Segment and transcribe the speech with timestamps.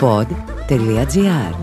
[0.00, 1.54] pod.gr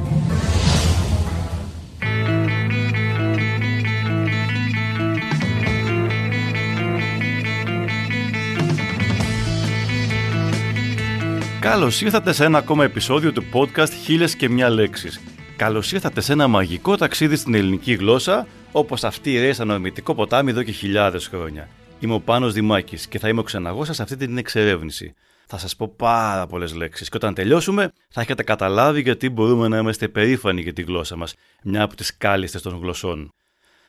[11.60, 15.22] Καλώς ήρθατε σε ένα ακόμα επεισόδιο του podcast «Χίλιες και μια λέξεις».
[15.56, 20.52] Καλώς ήρθατε σε ένα μαγικό ταξίδι στην ελληνική γλώσσα, όπως αυτή ρέει σαν ορμητικό ποτάμι
[20.52, 21.68] εδώ και χιλιάδες χρόνια.
[21.99, 25.16] Είμαι ο Πάνος Δημάκης και θα είμαι ο ξεναγός σε αυτή την εξερεύνηση.
[25.50, 29.78] Θα σας πω πάρα πολλές λέξεις και όταν τελειώσουμε θα έχετε καταλάβει γιατί μπορούμε να
[29.78, 33.32] είμαστε περήφανοι για τη γλώσσα μας, μια από τις κάλλιστες των γλωσσών.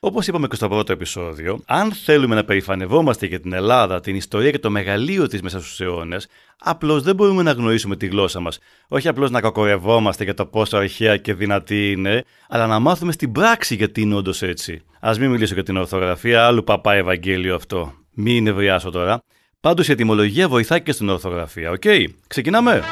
[0.00, 4.50] Όπως είπαμε και στο πρώτο επεισόδιο, αν θέλουμε να περηφανευόμαστε για την Ελλάδα, την ιστορία
[4.50, 8.58] και το μεγαλείο της μέσας στους αιώνες, απλώς δεν μπορούμε να γνωρίσουμε τη γλώσσα μας.
[8.88, 13.32] Όχι απλώς να κακορευόμαστε για το πόσο αρχαία και δυνατή είναι, αλλά να μάθουμε στην
[13.32, 14.82] πράξη γιατί είναι όντως έτσι.
[15.00, 17.94] Α μην μιλήσω για την ορθογραφία, άλλου παπά Ευαγγέλιο αυτό.
[18.12, 19.22] Μην νευριάσω τώρα.
[19.60, 22.82] Πάντως η ετυμολογία βοηθάει και στην ορθογραφία, ok; Okay, ξεκινάμε.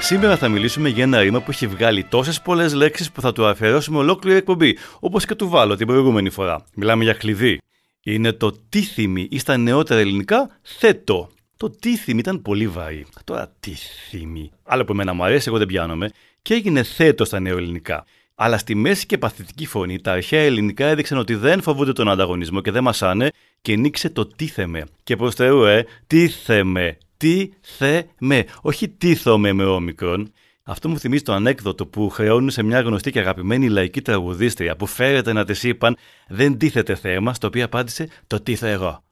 [0.00, 3.46] Σήμερα θα μιλήσουμε για ένα ρήμα που έχει βγάλει τόσες πολλές λέξεις που θα του
[3.46, 6.64] αφιερώσουμε ολόκληρη εκπομπή, όπως και του βάλλω την προηγούμενη φορά.
[6.74, 7.60] Μιλάμε για κλειδί.
[8.02, 11.30] Είναι το τίθιμη ή στα νεότερα ελληνικά θέτο.
[11.58, 13.06] Το τίθιμη ήταν πολύ βαρύ.
[13.24, 14.50] Τώρα τίθιμη.
[14.64, 16.10] Άλλο που εμένα μου αρέσει, εγώ δεν πιάνομαι.
[16.42, 18.04] Και έγινε θέτος στα νεοελληνικά.
[18.34, 22.60] Αλλά στη μέση και παθητική φωνή τα αρχαία ελληνικά έδειξαν ότι δεν φοβούνται τον ανταγωνισμό
[22.60, 23.30] και δεν μασάνε
[23.62, 24.84] και νίξε το τίθεμε.
[25.02, 30.32] Και προς Θεού, ε, τίθεμε, τι θε με, όχι τίθομαι με όμικρον.
[30.62, 34.86] Αυτό μου θυμίζει το ανέκδοτο που χρεώνουν σε μια γνωστή και αγαπημένη λαϊκή τραγουδίστρια που
[34.86, 35.96] φέρεται να της είπαν
[36.28, 39.02] Δεν τίθεται θέμα, στο οποίο απάντησε Το τίθω εγώ.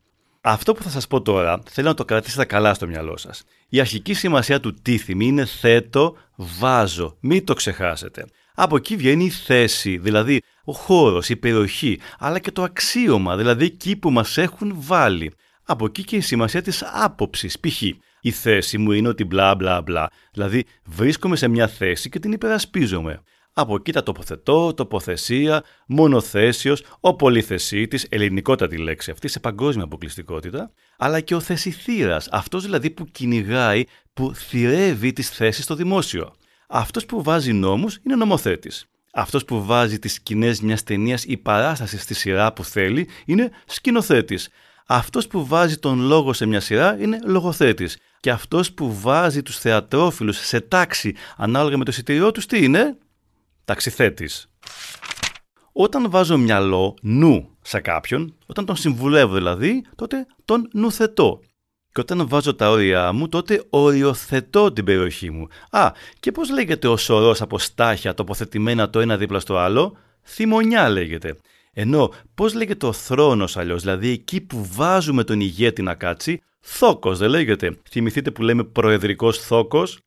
[0.49, 3.45] Αυτό που θα σας πω τώρα θέλω να το κρατήσετε καλά στο μυαλό σας.
[3.69, 7.17] Η αρχική σημασία του τίθιμη είναι θέτω, βάζω.
[7.21, 8.25] Μην το ξεχάσετε.
[8.55, 13.65] Από εκεί βγαίνει η θέση, δηλαδή ο χώρος, η περιοχή, αλλά και το αξίωμα, δηλαδή
[13.65, 15.33] εκεί που μας έχουν βάλει.
[15.65, 17.83] Από εκεί και η σημασία της άποψης, π.χ.
[18.21, 22.33] Η θέση μου είναι ότι μπλα μπλα μπλα, δηλαδή βρίσκομαι σε μια θέση και την
[22.33, 23.23] υπερασπίζομαι.
[23.59, 31.21] Από εκεί τα τοποθετώ, τοποθεσία, μονοθέσιος, ο πολυθεσίτης, ελληνικότατη λέξη αυτή σε παγκόσμια αποκλειστικότητα, αλλά
[31.21, 33.85] και ο θεσιθήρας, αυτός δηλαδή που κυνηγάει,
[34.15, 36.35] που θυρεύει τις θέσεις στο δημόσιο.
[36.69, 38.87] Αυτός που βάζει νόμους είναι νομοθέτης.
[39.13, 44.49] Αυτός που βάζει τις σκηνές μιας ταινίας ή παράσταση στη σειρά που θέλει είναι σκηνοθέτης.
[44.87, 47.99] Αυτός που βάζει τον λόγο σε μια σειρά είναι λογοθέτης.
[48.21, 52.97] Και αυτός που βάζει τους θεατρόφιλους σε τάξη ανάλογα με το εισιτήριό τους τι είναι;
[53.67, 54.51] Ταξιθέτης.
[55.73, 61.41] Όταν βάζω μυαλό, νου, σε κάποιον, όταν τον συμβουλεύω δηλαδή, τότε τον νουθετώ.
[61.93, 65.47] Και όταν βάζω τα όρια μου, τότε οριοθετώ την περιοχή μου.
[65.71, 70.89] Α, και πώς λέγεται ο σωρός από στάχια τοποθετημένα το ένα δίπλα στο άλλο; Θυμονιά
[70.89, 71.37] λέγεται.
[71.73, 77.19] Ενώ πώς λέγεται ο θρόνος αλλιώς, δηλαδή εκεί που βάζουμε τον ηγέτη να κάτσει, θόκος
[77.19, 77.79] δεν λέγεται.
[77.91, 79.99] Θυμηθείτε που λέμε προεδρικός θόκος;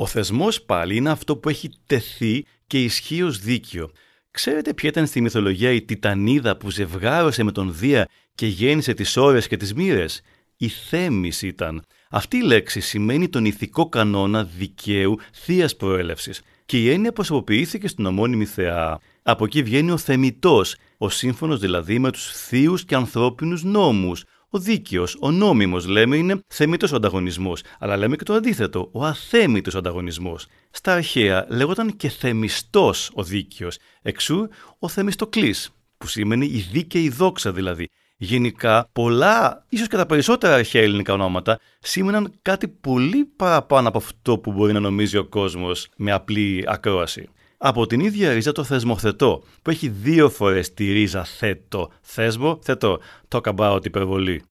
[0.00, 3.90] Ο θεσμός πάλι είναι αυτό που έχει τεθεί και ισχύει ως δίκαιο.
[4.30, 9.16] Ξέρετε ποια ήταν στη μυθολογία η Τιτανίδα που ζευγάρωσε με τον Δία και γέννησε τις
[9.16, 10.22] ώρες και τις μοίρες;
[10.56, 11.82] Η Θέμης ήταν.
[12.10, 18.06] Αυτή η λέξη σημαίνει τον ηθικό κανόνα δικαίου θείας προέλευσης και η έννοια προσωποποιήθηκε στην
[18.06, 19.00] ομώνυμη θεά.
[19.22, 24.24] Από εκεί βγαίνει ο θεμητός, ο σύμφωνος δηλαδή με τους θείους και ανθρώπινους νόμους.
[24.50, 29.04] Ο δίκαιος, ο νόμιμος, λέμε, είναι θεμητός ο ανταγωνισμός, αλλά λέμε και το αντίθετο, ο
[29.04, 30.46] αθέμητος ανταγωνισμός.
[30.70, 34.48] Στα αρχαία λέγονταν και θεμιστός ο δίκαιος, εξού
[34.78, 37.88] ο θεμιστοκλής, που σημαίνει η δίκαιη δόξα δηλαδή.
[38.16, 44.38] Γενικά, πολλά, ίσως και τα περισσότερα αρχαία ελληνικά ονόματα, σήμαιναν κάτι πολύ παραπάνω από αυτό
[44.38, 49.42] που μπορεί να νομίζει ο κόσμος με απλή ακρόαση από την ίδια ρίζα το θεσμοθετό,
[49.62, 54.42] που έχει δύο φορές τη ρίζα θέτο, θέσμο, θετό, talk about υπερβολή.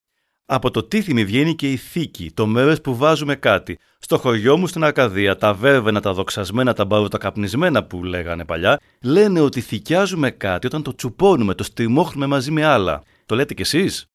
[0.46, 3.78] Από το τίθιμη βγαίνει και η θήκη, το μέρος που βάζουμε κάτι.
[4.00, 9.40] Στο χωριό μου στην Αρκαδία, τα βέρβαινα, τα δοξασμένα, τα μπαρουτακαπνισμένα που λέγανε παλιά, λένε
[9.40, 13.04] ότι θικιάζουμε κάτι όταν το τσουπώνουμε, το στριμώχνουμε μαζί με άλλα.
[13.26, 14.06] Το λέτε κι εσείς;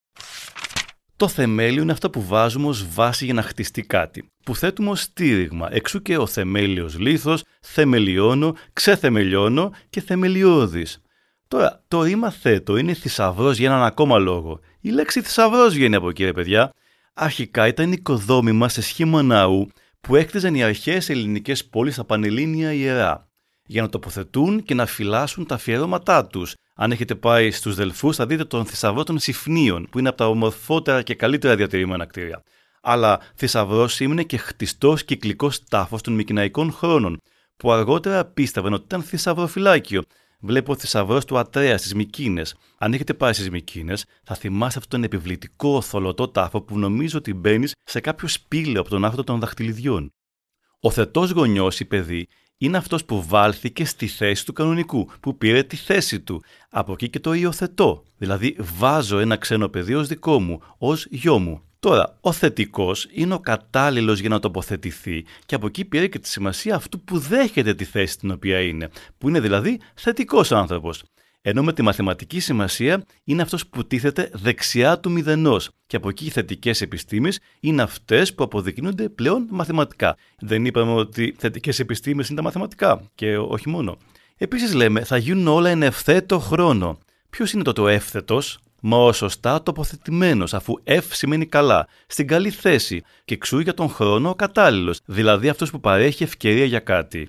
[1.22, 5.00] Το θεμέλιο είναι αυτό που βάζουμε ως βάση για να χτιστεί κάτι, που θέτουμε ως
[5.00, 11.02] στήριγμα, εξού και ο θεμέλιος λίθος, θεμελιώνω, ξεθεμελιώνω και θεμελιώδης.
[11.48, 14.60] Τώρα, το ρήμα θέτω είναι θησαυρός για έναν ακόμα λόγο.
[14.80, 16.72] Η λέξη θησαυρός βγαίνει από εκεί, ρε παιδιά.
[17.14, 19.68] Αρχικά ήταν οικοδόμημα σε σχήμα ναού
[20.00, 23.31] που έκτιζαν οι αρχαίες ελληνικές πόλεις στα Πανελλήνια ιερά
[23.72, 26.54] για να τοποθετούν και να φυλάσσουν τα αφιερώματά τους.
[26.74, 30.28] Αν έχετε πάει στους Δελφούς, θα δείτε τον θησαυρό των Συφνίων, που είναι από τα
[30.28, 32.42] ομορφότερα και καλύτερα διατηρημένα κτίρια.
[32.82, 37.18] Αλλά θησαυρός είναι και χτιστός κυκλικός τάφος των Μικυναϊκών χρόνων,
[37.56, 40.02] που αργότερα πίστευαν ότι ήταν θησαυροφυλάκιο.
[40.40, 42.54] Βλέπω ο θησαυρός του Ατρέα στις Μικίνες.
[42.78, 47.34] Αν έχετε πάει στις Μικίνες, θα θυμάστε αυτόν τον επιβλητικό θολωτό τάφο που νομίζω ότι
[47.34, 50.12] μπαίνει σε κάποιο σπήλαιο από τον άχρωτο των δαχτυλιδιών.
[50.80, 52.26] Ο θετός γονιός ή παιδί
[52.64, 56.42] είναι αυτός που βάλθηκε στη θέση του κανονικού, που πήρε τη θέση του.
[56.70, 61.38] Από εκεί και το υιοθετώ, δηλαδή βάζω ένα ξένο παιδί ως δικό μου, ως γιο
[61.38, 61.62] μου.
[61.78, 66.28] Τώρα, ο θετικός είναι ο κατάλληλος για να τοποθετηθεί και από εκεί πήρε και τη
[66.28, 68.88] σημασία αυτού που δέχεται τη θέση την οποία είναι,
[69.18, 71.04] που είναι δηλαδή θετικός άνθρωπος.
[71.44, 75.70] Ενώ με τη μαθηματική σημασία είναι αυτός που τίθεται δεξιά του μηδενός.
[75.86, 80.16] Και από εκεί οι θετικές επιστήμες είναι αυτές που αποδεικνύονται πλέον μαθηματικά.
[80.38, 83.96] Δεν είπαμε ότι θετικές επιστήμες είναι τα μαθηματικά και όχι μόνο.
[84.36, 86.98] Επίσης λέμε θα γίνουν όλα εν ευθέτω χρόνο.
[87.30, 92.50] Ποιος είναι το το εύθετος, μα ο σωστά τοποθετημένος, αφού F σημαίνει καλά, στην καλή
[92.50, 97.28] θέση και εξού για τον χρόνο ο κατάλληλος, δηλαδή αυτός που παρέχει ευκαιρία για κάτι.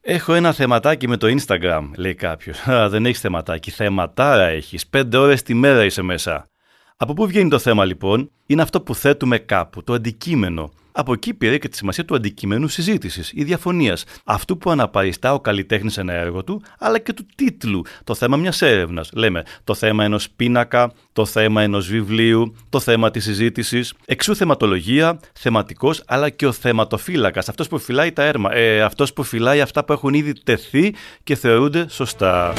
[0.00, 2.66] Έχω ένα θεματάκι με το Instagram, λέει κάποιος.
[2.66, 3.70] Α, δεν έχεις θεματάκι.
[3.70, 4.86] Θεματάρα έχεις.
[4.86, 6.50] Πέντε ώρες τη μέρα είσαι μέσα.
[6.96, 10.72] Από πού βγαίνει το θέμα λοιπόν, είναι αυτό που θέτουμε κάπου, το αντικείμενο.
[10.98, 15.40] Από εκεί πήρε και τη σημασία του αντικειμένου συζήτησης ή διαφωνίας, αυτού που αναπαριστά ο
[15.40, 19.10] καλλιτέχνης ένα έργο του, αλλά και του τίτλου, το θέμα μιας έρευνας.
[19.12, 23.94] Λέμε το θέμα ενός πίνακα, το θέμα ενός βιβλίου, το θέμα της συζήτησης.
[24.04, 29.22] Εξού θεματολογία, θεματικός, αλλά και ο θεματοφύλακας, αυτός που φυλάει τα έρμα, ε, αυτός που
[29.22, 32.52] φυλάει αυτά που έχουν ήδη τεθεί και θεωρούνται σωστά.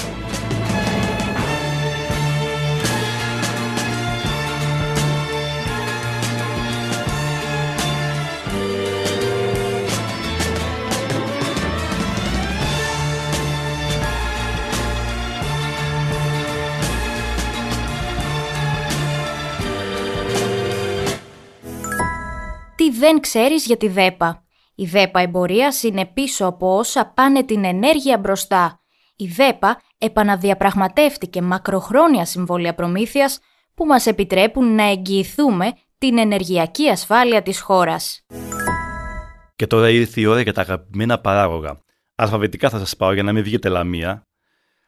[22.99, 24.43] Δεν ξέρεις για τη ΔΕΠΑ.
[24.75, 28.79] Η ΔΕΠΑ εμπορίας είναι πίσω από όσα πάνε την ενέργεια μπροστά.
[29.15, 33.39] Η ΔΕΠΑ επαναδιαπραγματεύτηκε μακροχρόνια συμβόλαια προμήθειας
[33.73, 38.25] που μας επιτρέπουν να εγγυηθούμε την ενεργειακή ασφάλεια της χώρας.
[39.55, 41.77] Και τώρα ήρθε η ώρα για τα αγαπημένα παράγωγα.
[42.15, 44.23] Αλφαβητικά θα σας πάω για να μην βγείτε λαμία.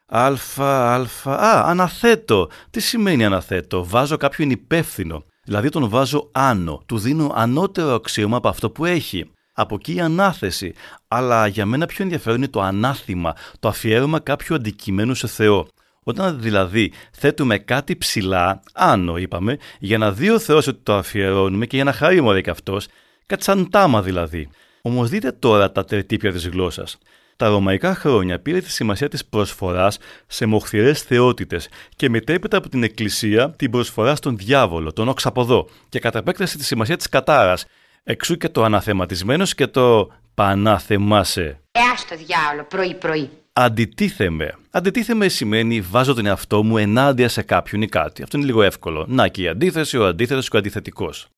[0.06, 2.50] Αλφα, αλφα, α, αναθέτω.
[2.70, 5.24] Τι σημαίνει αναθέτω, βάζω κάποιον υπεύθυνο.
[5.44, 9.30] Δηλαδή τον βάζω άνω, του δίνω ανώτερο αξίωμα από αυτό που έχει.
[9.52, 10.74] Από εκεί η ανάθεση.
[11.08, 15.68] Αλλά για μένα πιο ενδιαφέρον είναι το ανάθημα, το αφιέρωμα κάποιου αντικειμένου σε Θεό.
[16.02, 21.66] Όταν δηλαδή θέτουμε κάτι ψηλά, άνω είπαμε, για να δει ο Θεός ότι το αφιερώνουμε
[21.66, 22.86] και για να χαρεί μωρέ και αυτός,
[23.26, 24.48] κάτι σαν τάμα δηλαδή.
[24.82, 26.98] Όμως δείτε τώρα τα τερτύπια της γλώσσας
[27.36, 32.82] τα ρωμαϊκά χρόνια πήρε τη σημασία της προσφοράς σε μοχθηρές θεότητες και μετέπειτα από την
[32.82, 37.64] Εκκλησία την προσφορά στον διάβολο, τον οξαποδό και κατά επέκταση τη σημασία της κατάρας.
[38.02, 41.60] Εξού και το αναθεματισμένος και το πανάθεμάσε.
[41.72, 43.30] Εάς το διάολο, πρωί-πρωί.
[43.52, 44.54] Αντιτίθεμε.
[44.70, 48.22] Αντιτίθεμε σημαίνει βάζω τον εαυτό μου ενάντια σε κάποιον ή κάτι.
[48.22, 49.04] Αυτό είναι λίγο εύκολο.
[49.08, 51.28] Να και η αντίθεση, ο αντίθετος και ο αντιθετικός.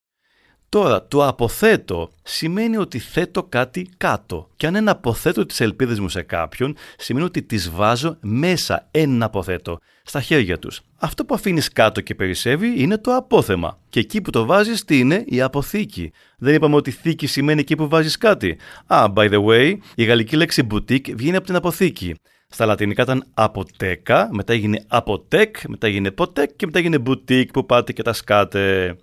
[0.75, 4.49] Τώρα, το αποθέτω σημαίνει ότι θέτω κάτι κάτω.
[4.55, 9.25] Και αν ένα αποθέτω τις ελπίδες μου σε κάποιον, σημαίνει ότι τις βάζω μέσα, ένα
[9.25, 10.81] αποθέτω, στα χέρια τους.
[10.99, 13.79] Αυτό που αφήνεις κάτω και περισσεύει είναι το απόθεμα.
[13.89, 16.11] Και εκεί που το βάζεις, τι είναι; Η αποθήκη.
[16.37, 18.57] Δεν είπαμε ότι θήκη σημαίνει εκεί που βάζεις κάτι.
[18.87, 22.15] Α, by the way, η γαλλική λέξη boutique βγαίνει από την αποθήκη.
[22.47, 27.65] Στα λατινικά ήταν αποτέκα, μετά έγινε αποτέκ, μετά έγινε ποτέκ και μετά έγινε boutique που
[27.65, 28.95] πάτε και τα σκάτε.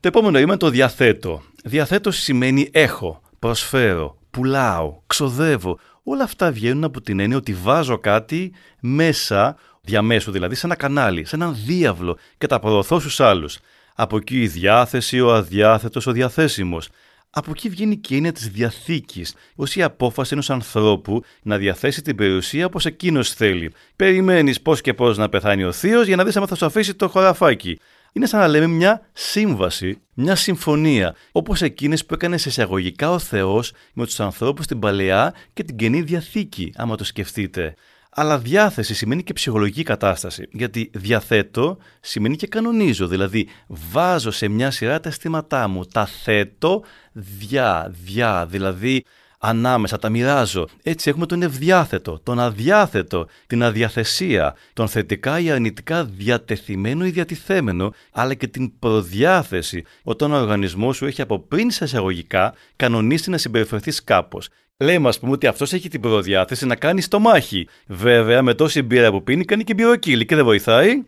[0.00, 1.42] Το επόμενο είναι το διαθέτω.
[1.64, 5.78] Διαθέτω σημαίνει έχω, προσφέρω, πουλάω, ξοδεύω.
[6.02, 11.24] Όλα αυτά βγαίνουν από την έννοια ότι βάζω κάτι μέσα, διαμέσου δηλαδή, σε ένα κανάλι,
[11.24, 13.58] σε έναν διάβλο και τα προωθώ στους άλλους.
[13.94, 16.88] Από εκεί η διάθεση, ο αδιάθετος, ο διαθέσιμος.
[17.30, 22.02] Από εκεί βγαίνει και η έννοια της διαθήκης, ως η απόφαση ενός ανθρώπου να διαθέσει
[22.02, 23.72] την περιουσία όπως εκείνος θέλει.
[23.96, 26.94] Περιμένεις πώς και πώς να πεθάνει ο θείος για να δεις αν θα σου αφήσει
[26.94, 27.78] το χωραφάκι
[28.12, 33.18] είναι σαν να λέμε μια σύμβαση, μια συμφωνία, όπως εκείνες που έκανε σε εισαγωγικά ο
[33.18, 37.74] Θεός με τους ανθρώπους στην παλαιά και την καινή διαθήκη, άμα το σκεφτείτε.
[38.10, 40.48] Αλλά διάθεση σημαίνει και ψυχολογική κατάσταση.
[40.52, 43.06] Γιατί διαθέτω σημαίνει και κανονίζω.
[43.06, 48.46] Δηλαδή, βάζω σε μια σειρά τα αισθήματά μου, τα θέτω διά, διά.
[48.46, 49.04] Δηλαδή,
[49.38, 50.68] ανάμεσα, τα μοιράζω.
[50.82, 57.92] Έτσι έχουμε τον ευδιάθετο, τον αδιάθετο, την αδιαθεσία, τον θετικά ή αρνητικά διατεθειμένο ή διατηθέμενο,
[58.12, 63.38] αλλά και την προδιάθεση, όταν ο οργανισμός σου έχει από πριν σε εισαγωγικά κανονίσει να
[63.38, 64.48] συμπεριφερθείς κάπως.
[64.76, 67.68] Λέμε, ας πούμε, ότι αυτός έχει την προδιάθεση να κάνει στο μάχη.
[67.86, 71.02] Βέβαια, με τόση μπύρα που πίνει, κάνει και μπυροκύλι και δεν βοηθάει.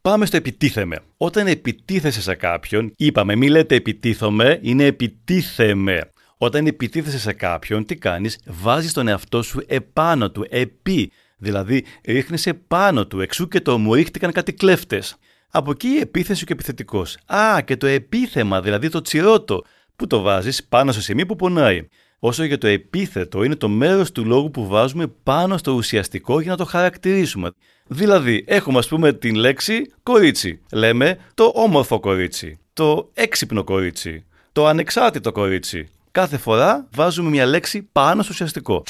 [0.00, 0.98] Πάμε στο επιτίθεμε.
[1.16, 6.12] Όταν επιτίθεσαι σε κάποιον, είπαμε, μη λέτε επιτίθομαι, είναι επιτίθεμε.
[6.38, 11.12] Όταν επιτίθεσαι σε κάποιον, τι κάνεις, βάζεις τον εαυτό σου επάνω του, επί.
[11.36, 15.16] Δηλαδή, ρίχνει επάνω του, εξού και το μου ρίχτηκαν κάτι κλέφτες.
[15.50, 17.18] Από εκεί η επίθεση και επιθετικός.
[17.26, 19.64] Α, και το επίθεμα, δηλαδή το τσιρότο,
[19.96, 21.88] που το βάζεις πάνω στο σημείο που πονάει.
[22.18, 26.50] Όσο για το επίθετο, είναι το μέρος του λόγου που βάζουμε πάνω στο ουσιαστικό για
[26.50, 27.50] να το χαρακτηρίσουμε.
[27.86, 30.60] Δηλαδή, έχουμε ας πούμε την λέξη κορίτσι.
[30.72, 35.88] Λέμε το όμορφο κορίτσι, το έξυπνο κορίτσι, το ανεξάρτητο κορίτσι.
[36.14, 38.82] Κάθε φορά βάζουμε μια λέξη πάνω στο ουσιαστικό.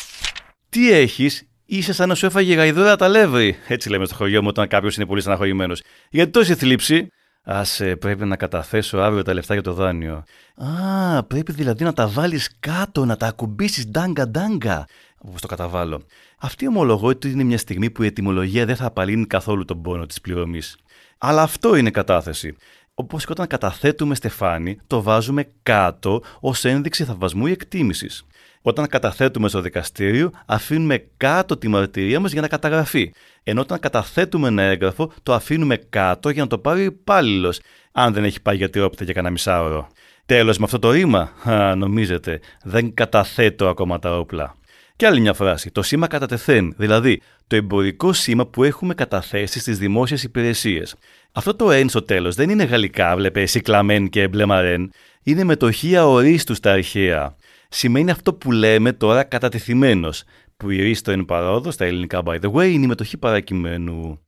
[0.69, 3.57] Τι έχεις, είσαι σαν να σου έφαγε γαϊδούρα τα λεύρη.
[3.69, 5.83] Έτσι λέμε στο χωριό μου όταν κάποιος είναι πολύ στεναχωρημένος.
[6.11, 7.09] Γιατί τόση θλίψη;
[7.45, 7.63] Α,
[7.99, 10.25] πρέπει να καταθέσω αύριο τα λεφτά για το δάνειο.
[10.57, 14.87] Α, πρέπει δηλαδή να τα βάλεις κάτω, να τα ακουμπήσεις ντάγκα ντάγκα.
[15.19, 16.03] Όπως το καταβάλω.
[16.39, 20.07] Αυτή ομολογώ ότι είναι μια στιγμή που η ετοιμολογία δεν θα απαλύνει καθόλου τον πόνο
[20.07, 20.77] της πληρωμής.
[21.19, 22.57] Αλλά αυτό είναι κατάθεση.
[22.97, 28.27] Όπως και όταν καταθέτουμε στεφάνι, το βάζουμε κάτω ως ένδειξη θαυμασμού ή εκτίμησης.
[28.63, 33.13] Όταν καταθέτουμε στο δικαστήριο, αφήνουμε κάτω τη μαρτυρία μας για να καταγραφεί.
[33.43, 37.61] Ενώ όταν καταθέτουμε ένα έγγραφο, το αφήνουμε κάτω για να το πάρει ο υπάλληλος,
[37.93, 39.89] αν δεν έχει πάει για τυρόπιτα για κανένα μισάωρο.
[40.27, 44.57] Τέλος με αυτό το ρήμα, α, νομίζετε, δεν καταθέτω ακόμα τα όπλα.
[44.97, 49.79] Και άλλη μια φράση, το σήμα κατατεθέν, δηλαδή το εμπορικό σήμα που έχουμε καταθέσει στις
[49.79, 50.95] δημόσιες υπηρεσίες.
[51.37, 56.55] Αυτό το εν στο τέλος δεν είναι γαλλικά, βλέπε σικλαμέν και εμπλεμαρέν, είναι μετοχή αορίστου
[56.55, 57.37] στα αρχαία.
[57.69, 60.11] Σημαίνει αυτό που λέμε τώρα κατατεθειμένο,
[60.57, 64.21] που η ρίστο εν παρόδο στα ελληνικά by the way είναι η μετοχή παρακειμένου.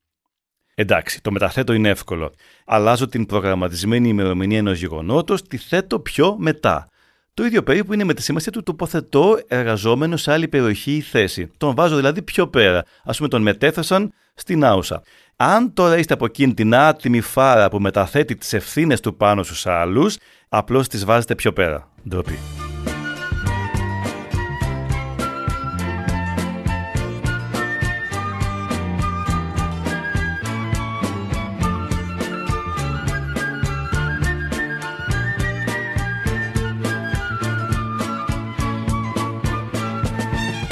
[0.75, 2.33] Εντάξει, το μεταθέτω είναι εύκολο.
[2.67, 6.89] Αλλάζω την προγραμματισμένη ημερομηνία ενός γεγονότος, τη θέτω πιο μετά.
[7.37, 11.50] Το ίδιο περίπου είναι με τη σημασία του τοποθετώ εργαζόμενο σε άλλη περιοχή ή θέση.
[11.57, 12.85] Τον βάζω δηλαδή πιο πέρα.
[13.05, 15.02] Α πούμε, τον μετέθεσαν στην Άουσα.
[15.37, 19.66] Αν τώρα είστε από εκείνη την άτιμη φάρα που μεταθέτει τις ευθύνες του πάνω στους
[19.66, 20.16] άλλους,
[20.49, 21.88] απλώς τις βάζετε πιο πέρα.
[22.09, 22.38] Ντροπή.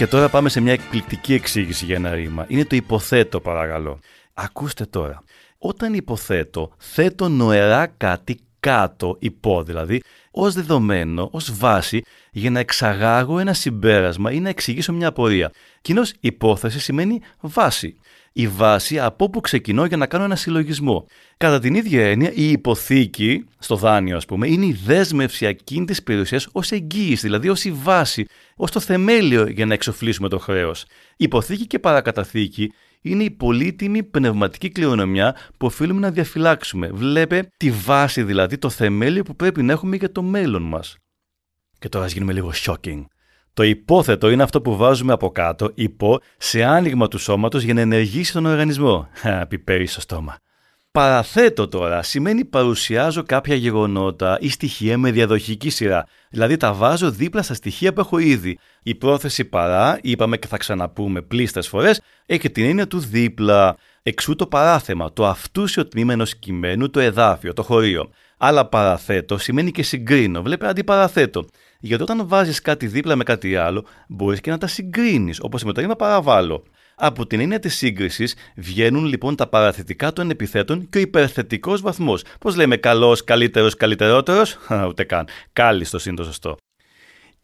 [0.05, 2.45] Και τώρα πάμε σε μια εκπληκτική εξήγηση για ένα ρήμα.
[2.49, 3.99] Είναι το υποθέτω παρακαλώ.
[4.35, 5.23] Ακούστε τώρα.
[5.59, 13.39] Όταν υποθέτω, θέτω νοερά κάτι κάτω, υπό δηλαδή, ως δεδομένο, ως βάση, για να εξαγάγω
[13.39, 15.51] ένα συμπέρασμα ή να εξηγήσω μια απορία.
[15.81, 17.97] Κοινώς υπόθεση σημαίνει βάση
[18.37, 21.07] η βάση από όπου ξεκινώ για να κάνω ένα συλλογισμό.
[21.37, 26.03] Κατά την ίδια έννοια, η υποθήκη, στο δάνειο ας πούμε, είναι η δέσμευση εκείνης της
[26.03, 28.27] περιουσίας ως εγγύηση, δηλαδή ως η βάση,
[28.57, 30.85] ως το θεμέλιο για να εξοφλήσουμε το χρέος.
[31.17, 36.89] Υποθήκη και παρακαταθήκη είναι η πολύτιμη πνευματική κληρονομιά που οφείλουμε να διαφυλάξουμε.
[36.89, 40.97] Βλέπε τη βάση δηλαδή, το θεμέλιο που πρέπει να έχουμε για το μέλλον μας.
[41.79, 43.05] Και τώρα ας γίνουμε λίγο shocking.
[43.55, 47.81] Το υπόθετο είναι αυτό που βάζουμε από κάτω, υπό, σε άνοιγμα του σώματος για να
[47.81, 49.09] ενεργήσει τον οργανισμό.
[49.49, 50.37] Πιπέρι στο στόμα.
[50.91, 56.07] Παραθέτω τώρα σημαίνει παρουσιάζω κάποια γεγονότα ή στοιχεία με διαδοχική σειρά.
[56.31, 58.59] Δηλαδή τα βάζω δίπλα στα στοιχεία που έχω ήδη.
[58.83, 63.77] Η πρόθεση παρά, είπαμε και θα ξαναπούμε πλήστες φορές, έχει την έννοια του δίπλα.
[64.03, 68.11] Εξού το παράθεμα, το αυτούσιο τμήμα ενός κειμένου, το εδάφιο, το χωρίο.
[68.37, 70.43] Αλλά παραθέτω σημαίνει και συγκρίνω.
[70.43, 71.45] Βλέπετε αντιπαραθέτω.
[71.85, 75.73] Γιατί όταν βάζεις κάτι δίπλα με κάτι άλλο, μπορείς και να τα συγκρίνεις, όπως με
[75.73, 76.63] το ρήμα παραβάλλω.
[76.95, 82.25] Από την έννοια της σύγκρισης βγαίνουν λοιπόν τα παραθετικά των επιθέτων και ο υπερθετικός βαθμός.
[82.41, 85.27] Πώς λέμε καλός, καλύτερος, καλύτερότερος, ούτε καν.
[85.53, 86.57] Κάλιστο είναι το σωστό.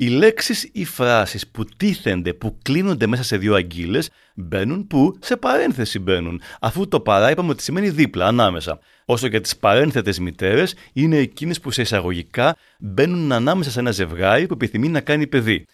[0.03, 5.37] Οι λέξεις ή φράσεις που τίθενται, που κλείνονται μέσα σε δύο αγγείλες, μπαίνουν που σε
[5.37, 8.79] παρένθεση μπαίνουν, αφού το παρά είπαμε ότι σημαίνει δίπλα, ανάμεσα.
[9.05, 14.47] Όσο για τις παρένθετες μητέρες, είναι εκείνες που σε εισαγωγικά μπαίνουν ανάμεσα σε ένα ζευγάρι
[14.47, 15.67] που επιθυμεί να κάνει παιδί.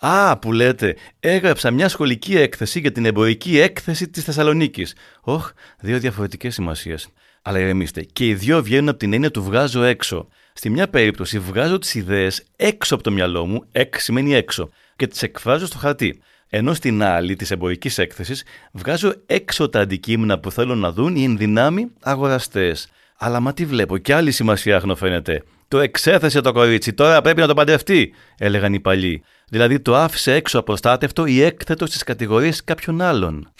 [0.00, 4.94] Α, που λέτε, έγραψα μια σχολική έκθεση για την εμπορική έκθεση της Θεσσαλονίκης.
[5.20, 7.08] Όχ, δύο διαφορετικές σημασίες.
[7.42, 10.28] Αλλά ηρεμήστε, και οι δυο βγαίνουν από την έννοια του βγάζω έξω.
[10.52, 15.06] Στη μια περίπτωση βγάζω τις ιδέες έξω από το μυαλό μου, εξ σημαίνει έξω, και
[15.06, 16.20] τις εκφράζω στο χαρτί.
[16.48, 21.24] Ενώ στην άλλη της εμπορικής έκθεσης βγάζω έξω τα αντικείμενα που θέλω να δουν οι
[21.24, 22.88] ενδυνάμοι αγοραστές.
[23.18, 25.42] Αλλά μα τι βλέπω, κι άλλη σημασία φαίνεται.
[25.68, 29.22] Το εξέθεσε το κορίτσι, τώρα πρέπει να το παντρευτεί, έλεγαν οι παλιοί.
[29.48, 33.52] Δηλαδή το άφησε έξω απροστάτευτο ή έκθετο στις κατηγορίες κάποιων άλλων.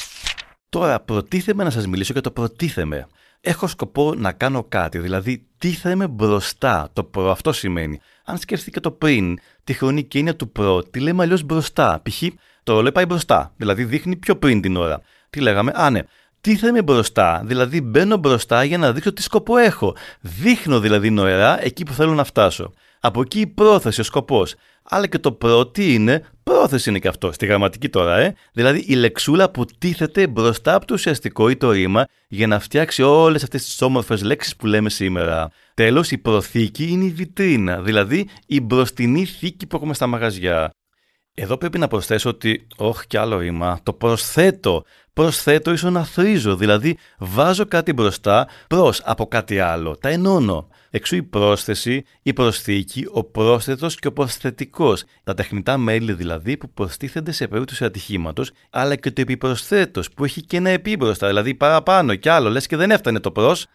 [0.69, 3.07] Τώρα προτίθεμαι να σας μιλήσω για το προτίθεμαι.
[3.41, 6.89] Έχω σκοπό να κάνω κάτι, δηλαδή τίθεμαι μπροστά.
[6.93, 8.01] Το προ αυτό σημαίνει.
[8.25, 12.03] Αν σκεφτείτε το πριν, τη χρονική έννοια του προ, τι λέμε αλλιώς μπροστά.
[12.03, 12.23] Π.χ.
[12.63, 15.01] το ρολόι πάει μπροστά, δηλαδή δείχνει πιο πριν την ώρα.
[15.31, 16.01] Τι λέγαμε, Α, ναι,
[16.41, 19.97] τίθεμαι μπροστά, δηλαδή μπαίνω μπροστά για να δείξω τι σκοπό έχω.
[20.21, 22.73] Δείχνω δηλαδή νοερά εκεί που θέλω να φτάσω.
[23.01, 24.55] Από εκεί η πρόθεση, ο σκοπός.
[24.83, 28.35] Αλλά και το προ τι είναι, πρόθεση είναι και αυτό, στη γραμματική τώρα, ε.
[28.53, 33.03] Δηλαδή η λεξούλα που τίθεται μπροστά από το ουσιαστικό ή το ρήμα για να φτιάξει
[33.03, 35.51] όλες αυτές τις όμορφες λέξεις που λέμε σήμερα.
[35.75, 40.71] Τέλος, η προθήκη είναι η βιτρίνα, δηλαδή η μπροστινή θήκη που έχουμε στα μαγαζιά.
[41.35, 44.85] Εδώ πρέπει να προσθέσω ότι, όχι κι άλλο ρήμα, το προσθέτω.
[45.13, 50.69] Προσθέτω ίσο να θρίζω, δηλαδή βάζω κάτι μπροστά προς από κάτι άλλο, τα ενώνω.
[50.91, 55.05] Εξού η πρόσθεση, η προσθήκη, ο πρόσθετος και ο προσθετικός.
[55.25, 60.43] Τα τεχνητά μέλη δηλαδή που προστίθενται σε περίπτωση ατυχήματος, αλλά και το επιπροσθέτος που έχει
[60.43, 63.67] και ένα επίμπροστα, δηλαδή παραπάνω κι άλλο, λες και δεν έφτανε το προς.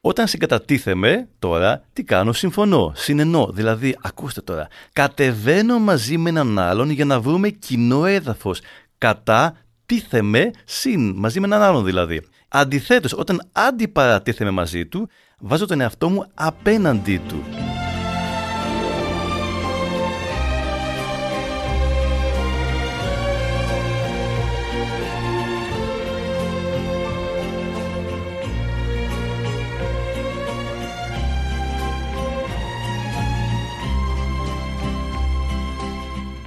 [0.00, 3.50] Όταν συγκατατίθεμαι τώρα, τι κάνω, συμφωνώ, συνενώ.
[3.52, 8.60] Δηλαδή, ακούστε τώρα, κατεβαίνω μαζί με έναν άλλον για να βρούμε κοινό έδαφος.
[8.98, 12.22] Κατά τίθεμαι συν, μαζί με έναν άλλον δηλαδή.
[12.48, 17.44] Αντιθέτως, όταν αντιπαρατίθεμαι μαζί του, βάζω τον εαυτό μου απέναντί του.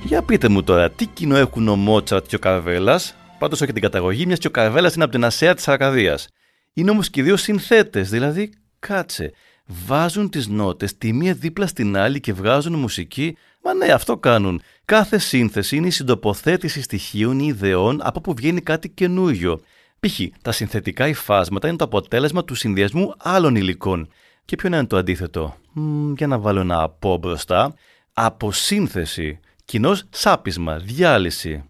[0.10, 3.82] Για πείτε μου τώρα, τι κοινό έχουν ο Μότσαρτ και ο Καρβέλας, πάντως όχι την
[3.82, 6.28] καταγωγή, μιας και ο Καρβέλας είναι από την Ασέα της Αρκαδίας.
[6.74, 9.32] Είναι όμως και δύο συνθέτες, δηλαδή κάτσε.
[9.66, 13.38] Βάζουν τις νότες τη μία δίπλα στην άλλη και βγάζουν μουσική.
[13.64, 14.62] Μα ναι, αυτό κάνουν.
[14.86, 19.62] Κάθε σύνθεση είναι η συντοποθέτηση στοιχείων ή ιδεών από που βγαίνει κάτι καινούριο.
[20.00, 20.20] Π.χ.
[20.42, 24.10] τα συνθετικά υφάσματα είναι το αποτέλεσμα του συνδυασμού άλλων υλικών.
[24.46, 27.74] Και ποιο είναι το αντίθετο; Μ, για να βάλω ένα από μπροστά.
[28.14, 29.40] Αποσύνθεση.
[29.70, 31.64] Κοινός σάπισμα, διάλυση.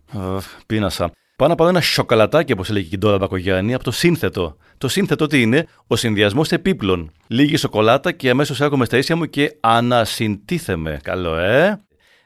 [0.66, 1.12] πίνασα.
[1.36, 4.58] Πάω να πάρω ένα σοκολατάκι, όπως έλεγε και η Ντόρα Μπακογιάννη, από το σύνθετο.
[4.78, 7.12] Το σύνθετο τι είναι, ο συνδυασμός επίπλων.
[7.28, 11.00] Λίγη σοκολάτα και αμέσως έρχομαι στα ίσια μου και ανασυντίθεμαι.
[11.04, 11.80] Καλό, ε.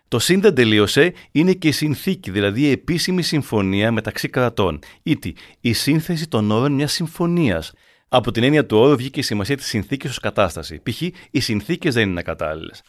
[0.08, 4.80] Το συν δεν τελείωσε, είναι και η συνθήκη, δηλαδή η επίσημη συμφωνία μεταξύ κρατών.
[5.04, 7.72] Ήτι, η σύνθεση των όρων μιας συμφωνίας.
[8.08, 10.82] Από την έννοια του όρου βγήκε η σημασία της συνθήκης ως κατάσταση.
[10.84, 11.02] Π.χ.
[11.32, 12.82] οι συνθήκες δεν είναι κατάλληλες.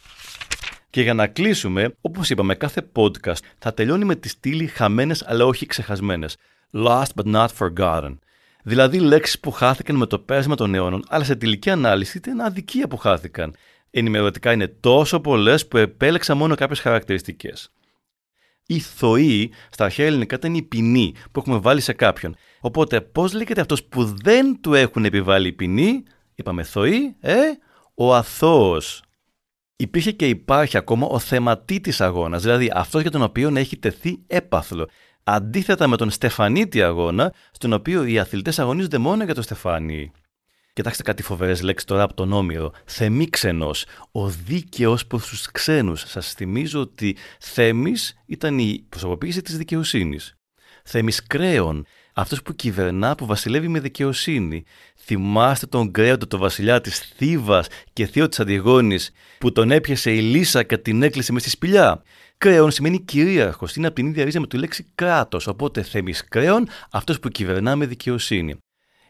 [0.95, 5.45] Και για να κλείσουμε, όπως είπαμε, κάθε podcast θα τελειώνει με τη στήλη χαμένες αλλά
[5.45, 6.37] όχι ξεχασμένες.
[6.73, 8.17] Lost but not forgotten.
[8.63, 12.87] Δηλαδή λέξεις που χάθηκαν με το πέρασμα των αιώνων, αλλά σε τελική ανάλυση ήταν αδικία
[12.87, 13.55] που χάθηκαν.
[13.91, 17.69] Ενημερωτικά είναι τόσο πολλές που επέλεξα μόνο κάποιες χαρακτηριστικές.
[18.65, 22.35] Η θοή στα αρχαία ελληνικά ήταν η ποινή που έχουμε βάλει σε κάποιον.
[22.59, 26.03] Οπότε, πώς λέγεται αυτός που δεν του έχουν επιβάλει ποινή,
[26.35, 27.37] είπαμε θοή, ε,
[27.93, 29.04] ο αθώος
[29.75, 34.89] υπήρχε και υπάρχει ακόμα ο θεματίτης αγώνας, δηλαδή αυτός για τον οποίο έχει τεθεί έπαθλο.
[35.23, 40.11] Αντίθετα με τον Στεφανίτη αγώνα, στον οποίο οι αθλητές αγωνίζονται μόνο για το Στεφάνι.
[40.73, 42.71] Κοιτάξτε κάτι φοβερές λέξεις τώρα από τον Όμηρο.
[42.85, 43.71] Θεμίξενο,
[44.11, 46.03] ο δίκαιος προς τους ξένους.
[46.07, 50.35] Σας θυμίζω ότι Θέμης ήταν η προσωποποίηση της δικαιοσύνης.
[50.83, 54.63] Θεμισκρέων, αυτός που κυβερνά, που βασιλεύει με δικαιοσύνη.
[54.95, 60.19] Θυμάστε τον Κρέοντο, το βασιλιά της Θήβας και θείο της Αντιγόνης, που τον έπιασε η
[60.19, 62.03] Λύσα και την έκλεισε μες στη σπηλιά.
[62.37, 65.47] Κρέον σημαίνει κυρίαρχος, είναι από την ίδια ρίζα με τη λέξη κράτος.
[65.47, 68.57] Οπότε θέμης κρέον, αυτός που κυβερνά με δικαιοσύνη.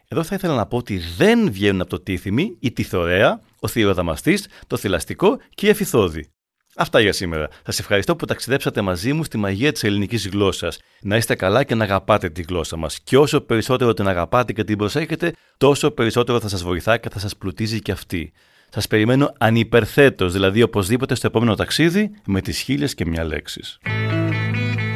[0.08, 4.48] Εδώ θα ήθελα να πω ότι δεν βγαίνουν από το τίθιμη η τυθωρέα, ο θηροδαμαστής,
[4.66, 6.30] το θηλαστικό και η εφηθόδη.
[6.78, 7.48] Αυτά για σήμερα.
[7.64, 10.78] Σας ευχαριστώ που ταξιδέψατε μαζί μου στη μαγεία της ελληνικής γλώσσας.
[11.00, 12.98] Να είστε καλά και να αγαπάτε τη γλώσσα μας.
[13.04, 17.18] Και όσο περισσότερο την αγαπάτε και την προσέχετε, τόσο περισσότερο θα σας βοηθά και θα
[17.18, 18.32] σας πλουτίζει και αυτή.
[18.68, 23.78] Σας περιμένω ανυπερθέτως, δηλαδή οπωσδήποτε στο επόμενο ταξίδι με τις χίλιες και μια λέξεις.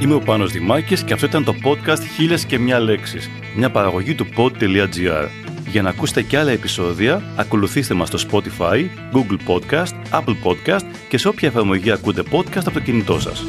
[0.01, 4.15] Είμαι ο Πάνος Δημάκης και αυτό ήταν το podcast «Χίλιες και μια λέξεις», μια παραγωγή
[4.15, 5.40] του pod.gr.
[5.71, 11.19] Για να ακούσετε και άλλα επεισόδια, ακολουθήστε μας στο Spotify, Google Podcast, Apple Podcast και
[11.19, 13.45] σε όποια εφαρμογή ακούτε podcast από το κινητό σας.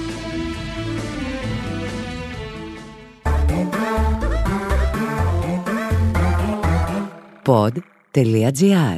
[7.44, 8.96] Pod.gr.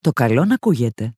[0.00, 1.17] Το καλό να ακούγεται.